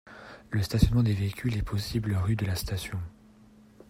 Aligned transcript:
Le 0.49 0.63
stationnement 0.63 1.03
des 1.03 1.13
véhicules 1.13 1.55
est 1.57 1.61
possible 1.61 2.15
rue 2.19 2.35
de 2.35 2.47
la 2.47 2.55
station. 2.55 2.99